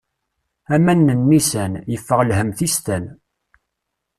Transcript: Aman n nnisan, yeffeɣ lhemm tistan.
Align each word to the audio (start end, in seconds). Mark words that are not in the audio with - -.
Aman 0.73 0.99
n 1.11 1.17
nnisan, 1.19 1.73
yeffeɣ 1.91 2.19
lhemm 2.29 2.49
tistan. 2.57 3.05